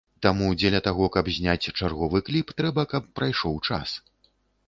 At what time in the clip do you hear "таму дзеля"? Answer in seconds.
0.25-0.79